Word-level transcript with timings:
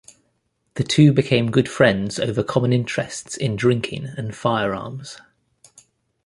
The 0.73 0.83
two 0.83 1.13
became 1.13 1.51
good 1.51 1.69
friends 1.69 2.17
over 2.19 2.41
common 2.41 2.73
interests 2.73 3.37
in 3.37 3.55
drinking 3.55 4.07
and 4.17 4.35
firearms. 4.35 5.17